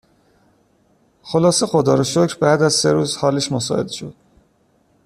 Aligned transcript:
خلاصه 1.23 1.65
خدا 1.65 1.93
رو 1.93 2.03
شکر 2.03 2.37
بعد 2.37 2.61
از 2.61 2.73
سه 2.73 2.91
روز 2.93 3.17
حالش 3.17 3.51
مساعد 3.51 3.87
شد 3.89 4.15